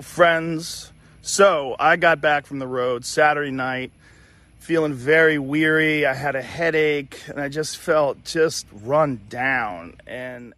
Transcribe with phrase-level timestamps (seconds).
[0.00, 0.94] Hello, friends.
[1.20, 3.92] So, I got back from the road Saturday night,
[4.58, 6.06] feeling very weary.
[6.06, 10.00] I had a headache, and I just felt just run down.
[10.06, 10.54] And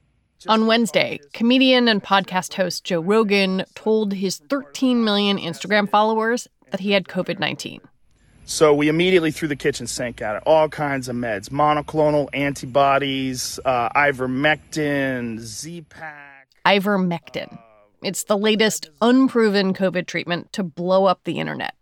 [0.46, 6.78] on Wednesday, comedian and podcast host Joe Rogan told his 13 million Instagram followers that
[6.78, 7.80] he had COVID 19.
[8.44, 10.44] So we immediately threw the kitchen sink at it.
[10.46, 16.46] All kinds of meds, monoclonal antibodies, uh, ivermectin, Z-Pak.
[16.64, 17.58] Ivermectin.
[18.02, 21.74] It's the latest unproven COVID treatment to blow up the internet.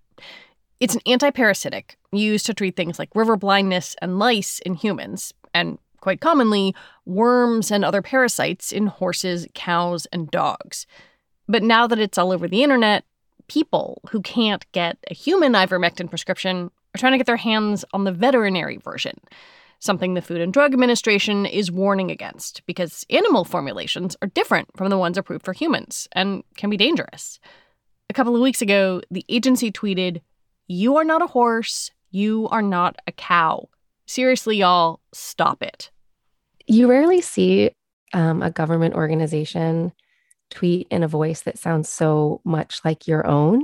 [0.79, 5.79] It's an antiparasitic used to treat things like river blindness and lice in humans, and
[6.01, 6.75] quite commonly,
[7.07, 10.87] worms and other parasites in horses, cows, and dogs.
[11.49, 13.05] But now that it's all over the internet,
[13.49, 18.05] people who can't get a human ivermectin prescription are trying to get their hands on
[18.05, 19.19] the veterinary version
[19.81, 24.91] something the Food and Drug Administration is warning against because animal formulations are different from
[24.91, 27.41] the ones approved for humans and can be dangerous.
[28.09, 30.21] A couple of weeks ago, the agency tweeted,
[30.69, 31.91] You are not a horse.
[32.11, 33.69] You are not a cow.
[34.07, 35.91] Seriously, y'all, stop it.
[36.67, 37.71] You rarely see
[38.13, 39.93] um, a government organization
[40.51, 43.63] tweet in a voice that sounds so much like your own.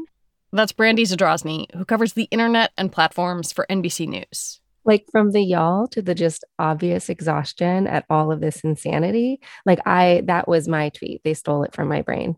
[0.53, 5.43] That's Brandy Zadrozny, who covers the internet and platforms for NBC News like from the
[5.43, 9.41] y'all to the just obvious exhaustion at all of this insanity.
[9.67, 11.23] Like I that was my tweet.
[11.25, 12.37] They stole it from my brain.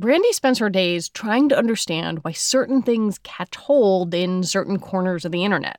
[0.00, 5.24] Brandy spends her days trying to understand why certain things catch hold in certain corners
[5.24, 5.78] of the internet.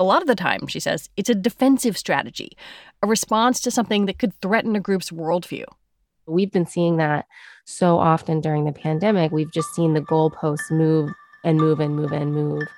[0.00, 2.56] A lot of the time, she says, it's a defensive strategy,
[3.02, 5.64] a response to something that could threaten a group's worldview.
[6.26, 7.26] We've been seeing that
[7.66, 9.32] so often during the pandemic.
[9.32, 11.10] We've just seen the goalposts move
[11.44, 12.68] and move and move and move.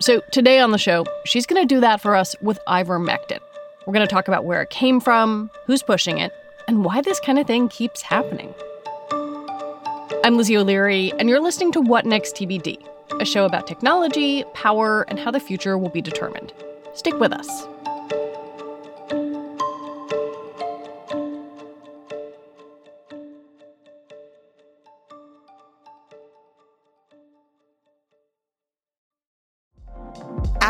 [0.00, 3.40] So, today on the show, she's going to do that for us with ivermectin.
[3.84, 6.32] We're going to talk about where it came from, who's pushing it,
[6.68, 8.54] and why this kind of thing keeps happening.
[10.22, 12.80] I'm Lizzie O'Leary, and you're listening to What Next TBD,
[13.20, 16.52] a show about technology, power, and how the future will be determined.
[16.94, 17.66] Stick with us.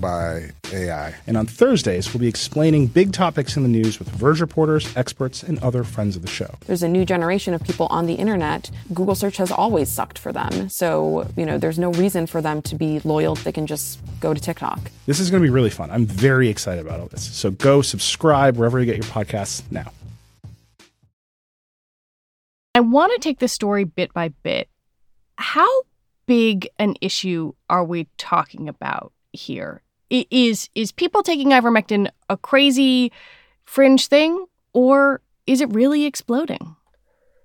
[0.00, 1.14] by AI.
[1.26, 5.42] And on Thursdays, we'll be explaining big topics in the news with Verge reporters, experts,
[5.42, 6.54] and other friends of the show.
[6.66, 8.70] There's a new generation of people on the internet.
[8.92, 10.68] Google search has always sucked for them.
[10.68, 13.34] So, you know, there's no reason for them to be loyal.
[13.34, 14.90] They can just go to TikTok.
[15.06, 15.90] This is going to be really fun.
[15.90, 17.22] I'm very excited about all this.
[17.22, 19.92] So go subscribe wherever you get your podcasts now.
[22.74, 24.68] I want to take this story bit by bit.
[25.36, 25.68] How
[26.26, 29.82] big an issue are we talking about here?
[30.10, 33.12] Is is people taking ivermectin a crazy
[33.64, 36.76] fringe thing or is it really exploding?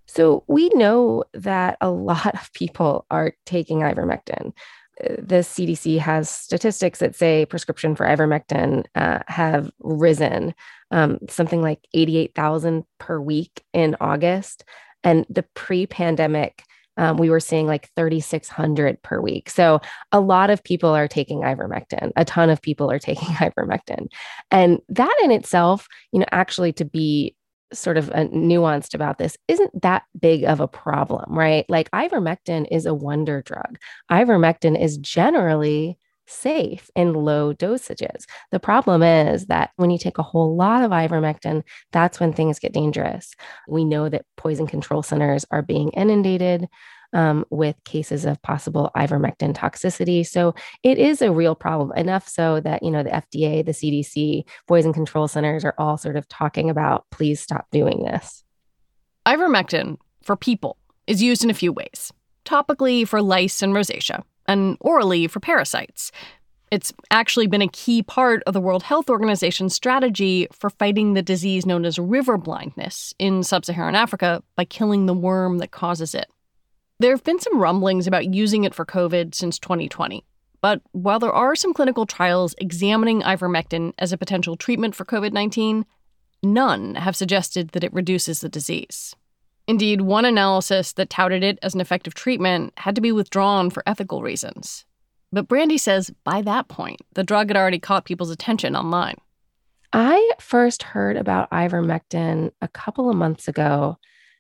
[0.06, 4.54] So we know that a lot of people are taking ivermectin.
[5.00, 10.54] The CDC has statistics that say prescription for ivermectin uh, have risen
[10.92, 14.66] um, something like 88,000 per week in August.
[15.04, 16.64] And the pre pandemic,
[16.98, 19.50] um, we were seeing like 3,600 per week.
[19.50, 19.82] So
[20.12, 22.12] a lot of people are taking ivermectin.
[22.16, 24.08] A ton of people are taking ivermectin.
[24.52, 27.36] And that in itself, you know, actually to be
[27.74, 31.66] sort of nuanced about this isn't that big of a problem, right?
[31.70, 33.80] Like ivermectin is a wonder drug.
[34.12, 35.98] Ivermectin is generally
[36.28, 38.26] safe in low dosages.
[38.52, 42.60] The problem is that when you take a whole lot of ivermectin, that's when things
[42.60, 43.34] get dangerous.
[43.68, 46.68] We know that poison control centers are being inundated.
[47.16, 50.26] Um, with cases of possible ivermectin toxicity.
[50.26, 54.46] So it is a real problem, enough so that, you know, the FDA, the CDC,
[54.68, 58.44] poison control centers are all sort of talking about please stop doing this.
[59.28, 62.12] Ivermectin for people is used in a few ways
[62.46, 66.12] topically for lice and rosacea, and orally for parasites.
[66.72, 71.22] It's actually been a key part of the World Health Organization's strategy for fighting the
[71.22, 76.16] disease known as river blindness in sub Saharan Africa by killing the worm that causes
[76.16, 76.28] it.
[77.00, 80.26] There have been some rumblings about using it for COVID since 2020.
[80.62, 85.34] But while there are some clinical trials examining ivermectin as a potential treatment for COVID
[85.34, 85.86] 19,
[86.42, 89.14] none have suggested that it reduces the disease.
[89.68, 93.84] Indeed, one analysis that touted it as an effective treatment had to be withdrawn for
[93.86, 94.86] ethical reasons.
[95.32, 99.16] But Brandy says by that point, the drug had already caught people's attention online.
[99.94, 103.98] I first heard about ivermectin a couple of months ago.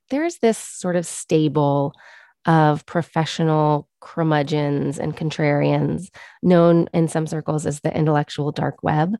[0.09, 1.93] There's this sort of stable
[2.45, 6.09] of professional curmudgeons and contrarians,
[6.41, 9.15] known in some circles as the intellectual dark web.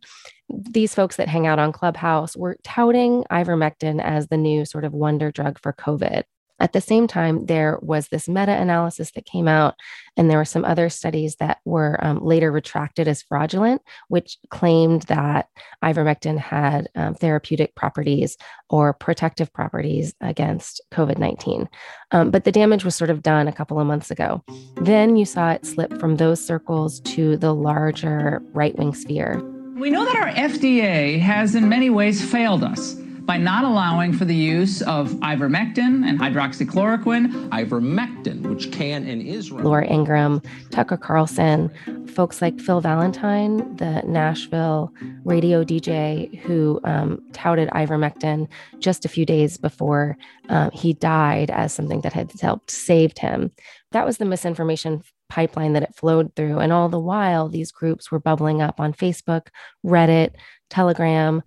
[0.50, 4.94] These folks that hang out on Clubhouse were touting ivermectin as the new sort of
[4.94, 6.24] wonder drug for COVID.
[6.64, 9.76] At the same time, there was this meta analysis that came out,
[10.16, 15.02] and there were some other studies that were um, later retracted as fraudulent, which claimed
[15.04, 15.50] that
[15.84, 18.38] ivermectin had um, therapeutic properties
[18.70, 21.68] or protective properties against COVID 19.
[22.12, 24.42] Um, but the damage was sort of done a couple of months ago.
[24.76, 29.42] Then you saw it slip from those circles to the larger right wing sphere.
[29.76, 32.96] We know that our FDA has in many ways failed us
[33.26, 37.50] by not allowing for the use of ivermectin and hydroxychloroquine.
[37.50, 39.52] Ivermectin, which can and is.
[39.52, 40.42] Laura Ingraham,
[40.72, 41.72] Tucker Carlson,
[42.08, 44.94] folks like Phil Valentine, the Nashville
[45.24, 48.48] radio DJ who um, touted ivermectin
[48.80, 50.18] just a few days before
[50.50, 53.52] uh, he died as something that had helped saved him.
[53.92, 56.60] That was the misinformation pipeline that it flowed through.
[56.60, 59.48] And all the while, these groups were bubbling up on Facebook,
[59.86, 60.36] Reddit,
[60.70, 61.42] Telegram.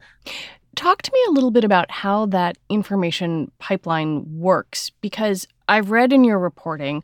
[0.76, 6.12] Talk to me a little bit about how that information pipeline works, because I've read
[6.12, 7.02] in your reporting,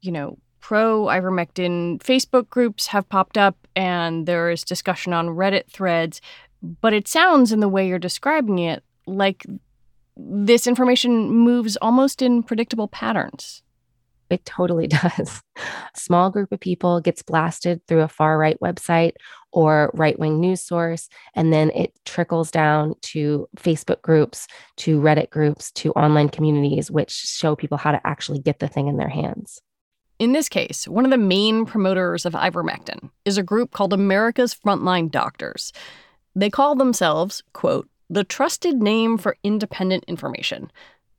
[0.00, 5.66] you know, pro ivermectin Facebook groups have popped up and there is discussion on Reddit
[5.68, 6.20] threads.
[6.62, 9.46] But it sounds, in the way you're describing it, like
[10.16, 13.62] this information moves almost in predictable patterns.
[14.30, 15.42] It totally does.
[15.94, 19.12] Small group of people gets blasted through a far right website
[19.52, 25.30] or right wing news source, and then it trickles down to Facebook groups, to Reddit
[25.30, 29.08] groups, to online communities, which show people how to actually get the thing in their
[29.08, 29.60] hands.
[30.18, 34.54] In this case, one of the main promoters of ivermectin is a group called America's
[34.54, 35.72] Frontline Doctors.
[36.36, 40.70] They call themselves, quote, the trusted name for independent information,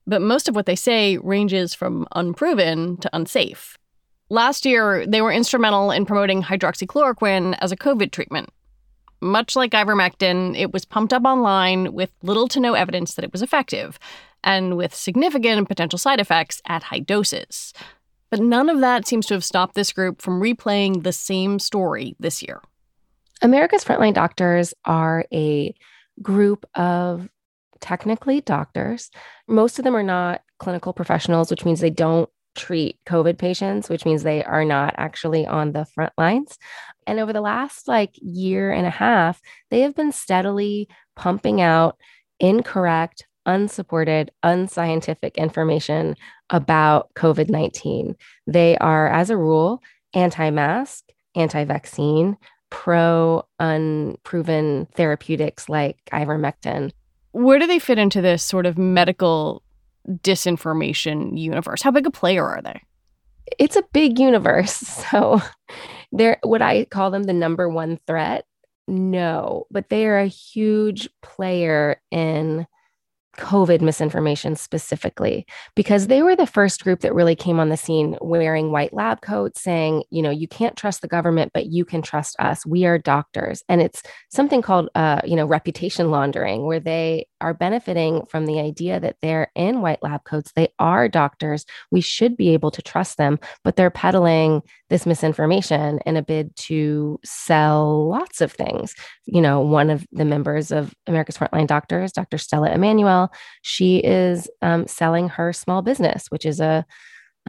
[0.05, 3.77] but most of what they say ranges from unproven to unsafe.
[4.31, 8.47] Last year, they were instrumental in promoting hydroxychloroquine as a COVID treatment.
[9.19, 13.33] Much like ivermectin, it was pumped up online with little to no evidence that it
[13.33, 13.99] was effective,
[14.41, 17.73] and with significant potential side effects at high doses.
[18.29, 22.15] But none of that seems to have stopped this group from replaying the same story
[22.17, 22.61] this year.
[23.41, 25.75] America's Frontline Doctors are a
[26.21, 27.27] group of
[27.81, 29.11] technically doctors.
[29.49, 34.05] Most of them are not clinical professionals, which means they don't treat COVID patients, which
[34.05, 36.57] means they are not actually on the front lines.
[37.07, 41.97] And over the last like year and a half, they have been steadily pumping out
[42.39, 46.15] incorrect, unsupported, unscientific information
[46.49, 48.15] about COVID 19.
[48.47, 49.81] They are, as a rule,
[50.13, 51.05] anti mask,
[51.35, 52.37] anti vaccine,
[52.69, 56.91] pro unproven therapeutics like ivermectin.
[57.31, 59.63] Where do they fit into this sort of medical
[60.07, 61.81] disinformation universe?
[61.81, 62.81] How big a player are they?
[63.59, 65.05] It's a big universe.
[65.11, 65.41] So
[66.11, 68.45] they're would I call them the number one threat?
[68.87, 72.67] No, but they are a huge player in
[73.37, 75.45] COVID misinformation specifically,
[75.75, 79.21] because they were the first group that really came on the scene wearing white lab
[79.21, 82.65] coats, saying, you know, you can't trust the government, but you can trust us.
[82.65, 83.63] We are doctors.
[83.69, 88.59] And it's something called, uh, you know, reputation laundering, where they are benefiting from the
[88.59, 90.51] idea that they're in white lab coats.
[90.55, 91.65] They are doctors.
[91.89, 96.55] We should be able to trust them, but they're peddling this misinformation in a bid
[96.55, 98.93] to sell lots of things.
[99.25, 102.37] You know, one of the members of America's Frontline Doctors, Dr.
[102.37, 102.69] Stella
[103.21, 106.85] Immanuel, she is um, selling her small business, which is a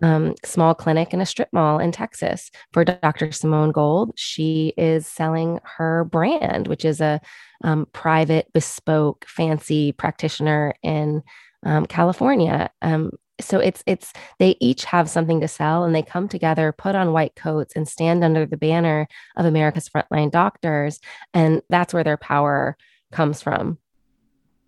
[0.00, 2.50] um, small clinic in a strip mall in Texas.
[2.73, 3.31] For Dr.
[3.31, 7.21] Simone Gold, she is selling her brand, which is a
[7.62, 11.23] um, private, bespoke, fancy practitioner in
[11.64, 12.71] um, California.
[12.81, 13.11] Um,
[13.41, 17.12] so it's it's they each have something to sell, and they come together, put on
[17.12, 21.00] white coats, and stand under the banner of America's frontline doctors,
[21.35, 22.76] and that's where their power
[23.12, 23.79] comes from.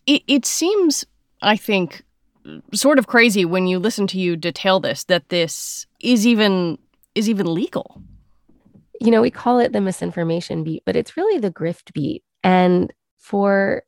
[0.07, 1.05] It, it seems,
[1.43, 2.03] I think,
[2.73, 6.79] sort of crazy when you listen to you detail this that this is even
[7.15, 8.03] is even legal.
[9.01, 12.23] You know, we call it the misinformation beat, but it's really the grift beat.
[12.43, 13.83] And for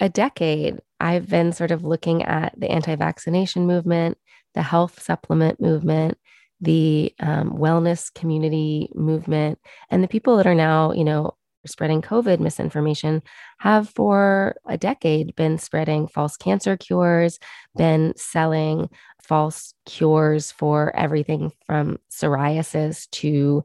[0.00, 4.18] a decade, I've been sort of looking at the anti vaccination movement,
[4.54, 6.18] the health supplement movement,
[6.60, 9.58] the um, wellness community movement,
[9.90, 11.34] and the people that are now, you know,
[11.68, 13.22] spreading COVID misinformation
[13.58, 17.38] have for a decade been spreading false cancer cures,
[17.76, 18.88] been selling
[19.22, 23.62] false cures for everything from psoriasis to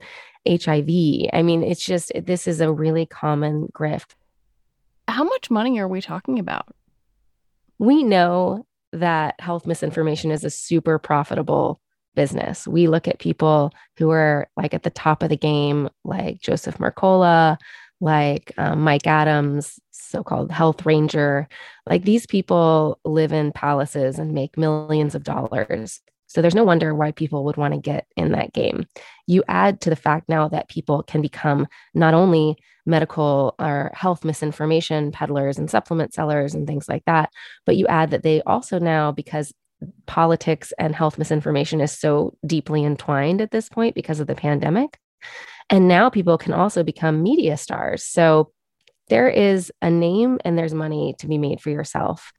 [0.48, 1.30] HIV.
[1.34, 4.12] I mean, it's just, this is a really common grift.
[5.08, 6.68] How much money are we talking about?
[7.80, 11.80] We know that health misinformation is a super profitable
[12.16, 12.68] business.
[12.68, 16.78] We look at people who are like at the top of the game, like Joseph
[16.78, 17.58] Mercola,
[18.02, 21.48] like um, Mike Adams, so called health ranger.
[21.88, 26.02] Like these people live in palaces and make millions of dollars.
[26.28, 28.88] So there's no wonder why people would want to get in that game.
[29.28, 34.26] You add to the fact now that people can become not only medical or health
[34.26, 37.30] misinformation peddlers and supplement sellers and things like that,
[37.66, 39.54] but you add that they also now, because
[40.06, 44.98] politics and health misinformation is so deeply entwined at this point because of the pandemic,
[45.74, 48.04] and now people can also become media stars.
[48.04, 48.52] So
[49.10, 52.32] there is a name and there's money to be made for yourself.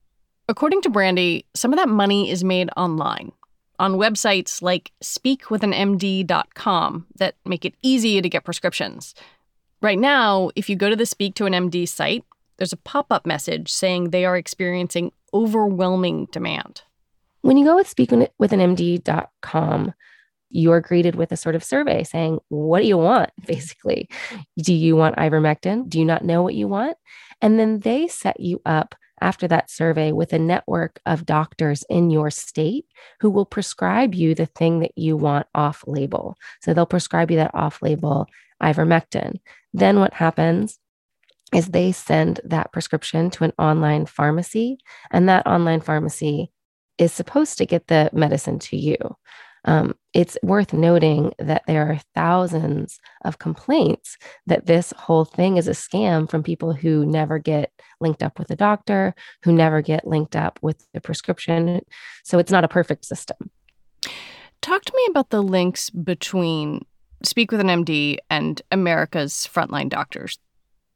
[0.49, 3.33] According to Brandy, some of that money is made online
[3.81, 9.17] on websites like speakwithanmd.com that make it easy to get prescriptions.
[9.83, 12.25] Right now, if you go to the Speak to an MD site,
[12.59, 16.83] there's a pop up message saying they are experiencing overwhelming demand.
[17.41, 19.95] When you go with speakwithanmd.com,
[20.55, 23.31] you're greeted with a sort of survey saying, What do you want?
[23.41, 23.53] Mm-hmm.
[23.53, 24.09] Basically,
[24.59, 25.89] do you want ivermectin?
[25.89, 26.97] Do you not know what you want?
[27.43, 32.11] And then they set you up after that survey with a network of doctors in
[32.11, 32.87] your state
[33.21, 36.37] who will prescribe you the thing that you want off label.
[36.61, 38.27] So they'll prescribe you that off label
[38.63, 39.41] ivermectin.
[39.73, 40.79] Then what happens
[41.53, 44.79] is they send that prescription to an online pharmacy,
[45.11, 46.51] and that online pharmacy
[46.99, 48.97] is supposed to get the medicine to you.
[49.65, 55.69] Um, it's worth noting that there are thousands of complaints that this whole thing is
[55.69, 60.07] a scam from people who never get linked up with a doctor, who never get
[60.07, 61.81] linked up with the prescription.
[62.25, 63.51] So it's not a perfect system.
[64.61, 66.85] Talk to me about the links between
[67.23, 70.39] Speak with an MD and America's frontline doctors.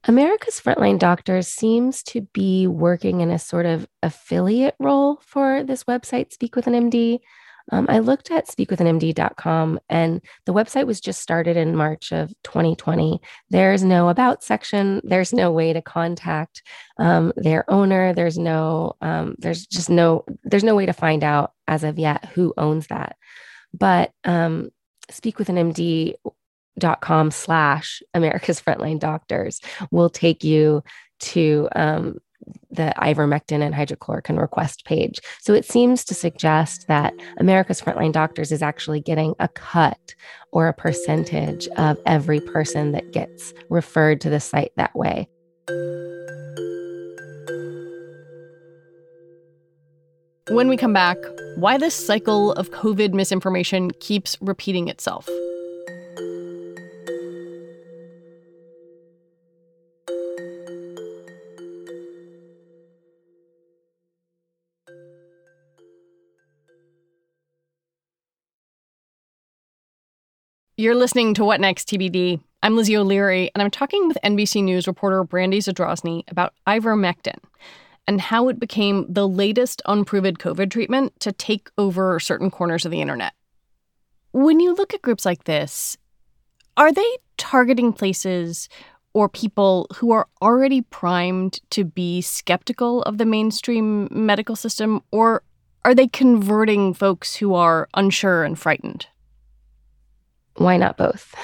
[0.05, 5.85] America's Frontline Doctors seems to be working in a sort of affiliate role for this
[5.85, 7.19] website, Speak with an MD.
[7.71, 13.21] Um, I looked at speakwithanmd.com and the website was just started in March of 2020.
[13.51, 15.01] There's no about section.
[15.05, 16.63] There's no way to contact
[16.99, 18.13] um, their owner.
[18.13, 22.25] There's no, um, there's just no, there's no way to find out as of yet
[22.35, 23.17] who owns that.
[23.73, 24.71] But um,
[25.11, 26.15] speak with an MD
[26.79, 29.61] dot com slash America's Frontline Doctors
[29.91, 30.83] will take you
[31.21, 32.19] to um,
[32.71, 35.21] the ivermectin and hydrochloroquine request page.
[35.41, 40.15] So it seems to suggest that America's Frontline Doctors is actually getting a cut
[40.53, 45.29] or a percentage of every person that gets referred to the site that way.
[50.51, 51.19] When we come back,
[51.57, 55.29] why this cycle of COVID misinformation keeps repeating itself.
[70.81, 72.41] You're listening to What Next TBD.
[72.63, 77.41] I'm Lizzie O'Leary, and I'm talking with NBC News reporter Brandy Zadrozny about ivermectin
[78.07, 82.93] and how it became the latest unproven COVID treatment to take over certain corners of
[82.93, 83.33] the internet.
[84.31, 85.97] When you look at groups like this,
[86.77, 88.69] are they targeting places
[89.15, 95.43] or people who are already primed to be skeptical of the mainstream medical system, or
[95.85, 99.09] are they converting folks who are unsure and frightened?
[100.59, 101.35] Why not both?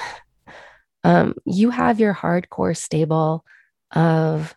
[1.03, 3.45] Um, you have your hardcore stable
[3.93, 4.53] of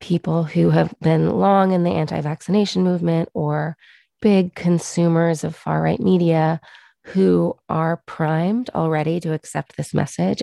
[0.00, 3.76] people who have been long in the anti vaccination movement or
[4.20, 6.60] big consumers of far right media
[7.04, 10.40] who are primed already to accept this message.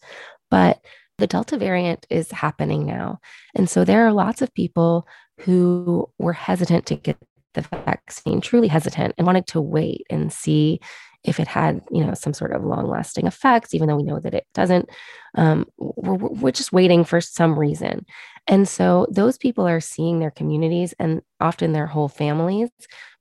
[0.49, 0.79] But
[1.17, 3.19] the Delta variant is happening now.
[3.55, 5.07] And so there are lots of people
[5.41, 7.17] who were hesitant to get
[7.53, 10.79] the vaccine, truly hesitant, and wanted to wait and see
[11.23, 14.19] if it had you know some sort of long lasting effects even though we know
[14.19, 14.89] that it doesn't
[15.35, 18.05] um, we're, we're just waiting for some reason.
[18.47, 22.69] And so those people are seeing their communities and often their whole families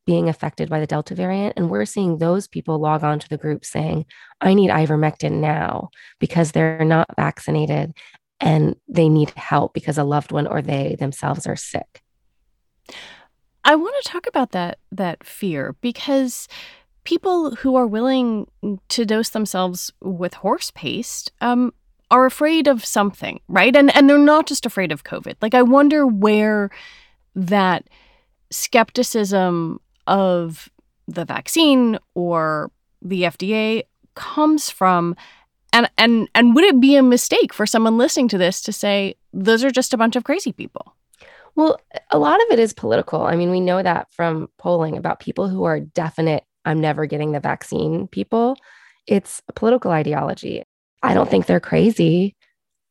[0.05, 1.55] being affected by the delta variant.
[1.57, 4.05] And we're seeing those people log on to the group saying
[4.41, 7.93] i need ivermectin now because they're not vaccinated
[8.41, 12.03] and they need help because a loved one or they themselves are sick.
[13.65, 16.49] I want to talk about that that fear because
[17.05, 18.49] people who are willing
[18.89, 21.73] to dose themselves with horse paste um,
[22.11, 23.75] are afraid of something, right?
[23.75, 25.37] And and they're not just afraid of COVID.
[25.41, 26.71] Like I wonder where
[27.35, 27.89] that
[28.51, 30.71] skepticism of
[31.09, 33.85] the vaccine or the FDA
[34.15, 35.17] comes from
[35.73, 39.15] and and and would it be a mistake for someone listening to this to say
[39.33, 40.95] those are just a bunch of crazy people?
[41.55, 41.79] Well,
[42.11, 43.23] a lot of it is political.
[43.23, 47.33] I mean, we know that from polling about people who are definite I'm never getting
[47.33, 48.57] the vaccine people.
[49.07, 50.65] It's a political ideology.
[51.03, 52.37] I don't think they're crazy.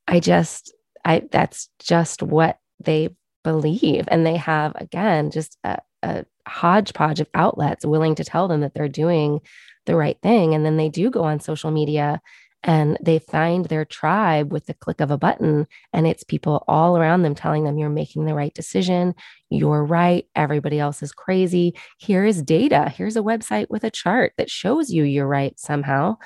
[0.07, 0.73] I just,
[1.05, 3.10] I, that's just what they
[3.43, 4.05] believe.
[4.10, 8.73] And they have, again, just a, a hodgepodge of outlets willing to tell them that
[8.73, 9.39] they're doing
[9.86, 10.53] the right thing.
[10.53, 12.21] And then they do go on social media
[12.63, 16.97] and they find their tribe with the click of a button and it's people all
[16.97, 19.15] around them telling them you're making the right decision.
[19.50, 20.26] You're right.
[20.36, 21.74] Everybody else is crazy.
[21.97, 22.89] Here is data.
[22.95, 26.17] Here's a website with a chart that shows you you're right somehow.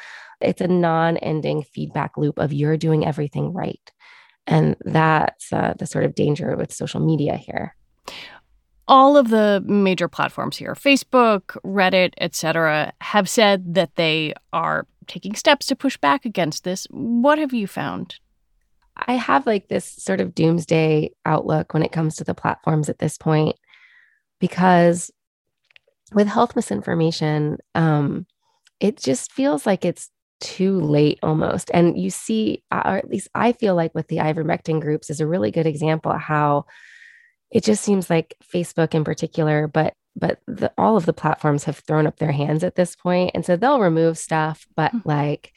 [0.41, 3.91] It's a non-ending feedback loop of you're doing everything right.
[4.45, 7.76] And that's uh, the sort of danger with social media here.
[8.88, 15.36] All of the major platforms here facebook reddit etc have said that they are taking
[15.36, 16.88] steps to push back against this.
[16.89, 18.15] What have you found?
[18.96, 23.00] I have like this sort of doomsday outlook when it comes to the platforms at
[23.00, 23.58] this point,
[24.39, 25.12] because
[26.13, 28.26] with health misinformation, um,
[28.80, 31.72] it just feels like it's too late almost.
[31.74, 35.28] And you see, or at least I feel like with the ivermectin groups is a
[35.28, 36.65] really good example of how
[37.52, 41.80] it just seems like Facebook in particular, but but the, all of the platforms have
[41.80, 45.10] thrown up their hands at this point and so they'll remove stuff but mm-hmm.
[45.10, 45.54] like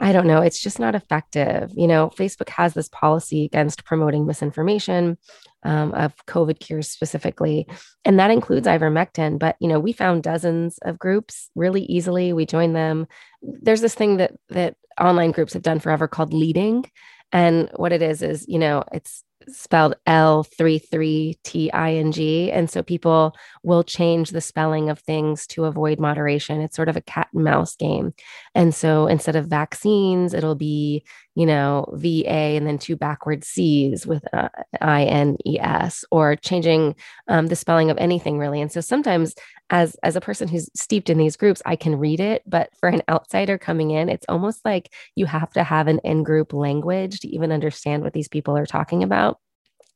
[0.00, 1.72] i don't know it's just not effective.
[1.74, 5.18] You know facebook has this policy against promoting misinformation
[5.64, 7.66] um, of covid cures specifically
[8.04, 12.32] and that includes ivermectin but you know we found dozens of groups really easily.
[12.32, 13.06] We joined them.
[13.42, 16.84] There's this thing that that online groups have done forever called leeting
[17.32, 22.12] and what it is is you know it's spelled L three three T I N
[22.12, 22.50] G.
[22.50, 26.60] And so people will change the spelling of things to avoid moderation.
[26.60, 28.14] It's sort of a cat and mouse game.
[28.54, 31.04] And so instead of vaccines, it'll be,
[31.38, 34.48] you know, VA and then two backward C's with uh,
[34.82, 36.96] INES or changing
[37.28, 38.60] um, the spelling of anything really.
[38.60, 39.36] And so sometimes
[39.70, 42.88] as as a person who's steeped in these groups, I can read it, but for
[42.88, 47.28] an outsider coming in, it's almost like you have to have an in-group language to
[47.28, 49.38] even understand what these people are talking about.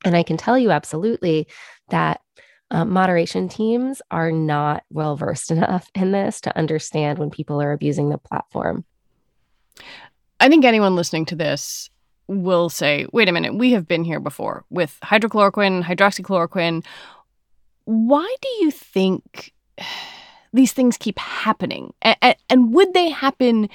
[0.05, 1.49] And I can tell you absolutely
[1.89, 2.21] that
[2.71, 7.73] um, moderation teams are not well versed enough in this to understand when people are
[7.73, 8.85] abusing the platform.
[10.43, 11.89] I think anyone listening to this
[12.27, 16.85] will say, wait a minute, we have been here before with hydrochloroquine, hydroxychloroquine.
[17.85, 19.53] Why do you think
[20.53, 21.95] these things keep happening?
[22.03, 23.69] And, would they happen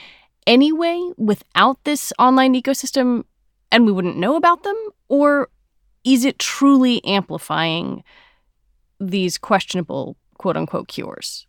[0.45, 3.23] anyway without this online ecosystem
[3.71, 4.75] and we wouldn't know about them?
[5.07, 5.47] Or
[6.03, 8.03] is it truly amplifying
[8.99, 11.47] these questionable quote unquote cures?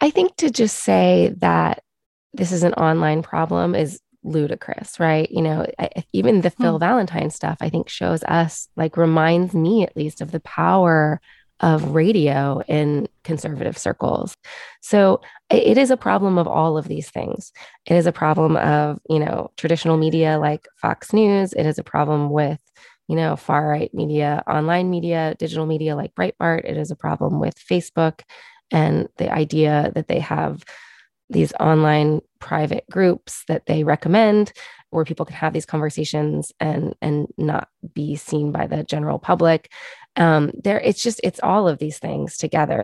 [0.00, 1.82] I think to just say that
[2.32, 5.30] this is an online problem is ludicrous, right?
[5.30, 6.80] You know, I, even the Phil hmm.
[6.80, 11.20] Valentine stuff, I think shows us, like, reminds me at least of the power
[11.60, 14.34] of radio in conservative circles.
[14.82, 17.52] So it is a problem of all of these things.
[17.86, 21.54] It is a problem of, you know, traditional media like Fox News.
[21.54, 22.60] It is a problem with,
[23.08, 26.64] you know, far right media, online media, digital media like Breitbart.
[26.64, 28.20] It is a problem with Facebook
[28.70, 30.62] and the idea that they have
[31.30, 34.52] these online private groups that they recommend
[34.90, 39.70] where people can have these conversations and and not be seen by the general public.
[40.16, 42.82] Um there it's just it's all of these things together.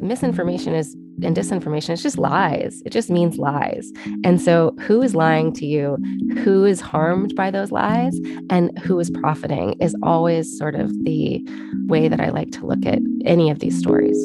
[0.00, 2.82] Misinformation is and disinformation it's just lies.
[2.84, 3.92] It just means lies.
[4.24, 5.96] And so who is lying to you?
[6.42, 8.18] Who is harmed by those lies?
[8.48, 11.46] And who is profiting is always sort of the
[11.86, 14.24] way that i like to look at any of these stories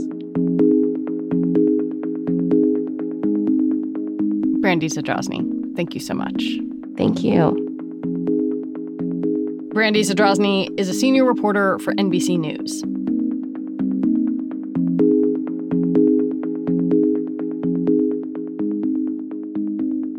[4.76, 6.44] Brandy Zadrozny, thank you so much.
[6.98, 7.54] Thank you.
[9.74, 12.84] Brandy Zadrozny is a senior reporter for NBC News.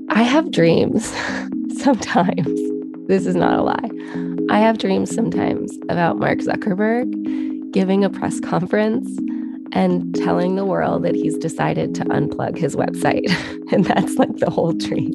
[0.09, 1.05] I have dreams
[1.83, 2.59] sometimes.
[3.09, 3.91] This is not a lie.
[4.49, 7.13] I have dreams sometimes about Mark Zuckerberg
[7.73, 9.07] giving a press conference
[9.77, 13.29] and telling the world that he's decided to unplug his website.
[13.73, 15.13] and that's like the whole dream.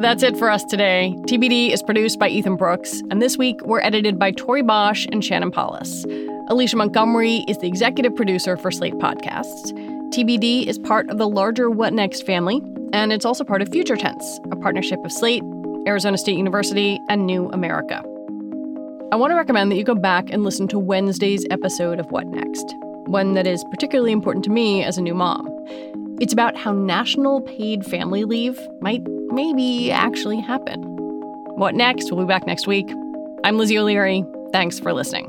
[0.00, 1.14] That's it for us today.
[1.26, 5.22] TBD is produced by Ethan Brooks, and this week we're edited by Tori Bosch and
[5.22, 6.06] Shannon Paulus.
[6.48, 9.72] Alicia Montgomery is the executive producer for Slate Podcasts.
[10.14, 12.62] TBD is part of the larger What Next family,
[12.92, 15.42] and it's also part of Future Tense, a partnership of Slate,
[15.88, 18.02] Arizona State University, and New America.
[19.12, 22.28] I want to recommend that you go back and listen to Wednesday's episode of What
[22.28, 25.48] Next, one that is particularly important to me as a new mom.
[26.20, 30.80] It's about how national paid family leave might maybe actually happen.
[31.56, 32.12] What next?
[32.12, 32.88] We'll be back next week.
[33.42, 34.24] I'm Lizzie O'Leary.
[34.52, 35.28] Thanks for listening.